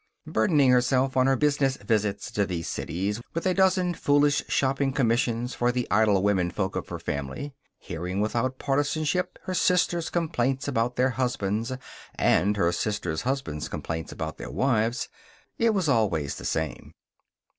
Burdening 0.25 0.71
herself, 0.71 1.15
on 1.15 1.27
her 1.27 1.35
business 1.35 1.77
visits 1.77 2.31
to 2.31 2.43
these 2.43 2.67
cities, 2.67 3.21
with 3.35 3.45
a 3.45 3.53
dozen 3.53 3.93
foolish 3.93 4.43
shopping 4.47 4.91
commissions 4.91 5.53
for 5.53 5.71
the 5.71 5.87
idle 5.91 6.23
womenfolk 6.23 6.75
of 6.75 6.89
her 6.89 6.97
family. 6.97 7.53
Hearing 7.77 8.19
without 8.19 8.57
partisanship 8.57 9.37
her 9.43 9.53
sisters' 9.53 10.09
complaints 10.09 10.67
about 10.67 10.95
their 10.95 11.11
husbands, 11.11 11.71
and 12.15 12.57
her 12.57 12.71
sisters' 12.71 13.21
husbands' 13.21 13.69
complaints 13.69 14.11
about 14.11 14.37
their 14.39 14.49
wives. 14.49 15.07
It 15.59 15.71
was 15.71 15.87
always 15.87 16.33
the 16.35 16.45
same. 16.45 16.95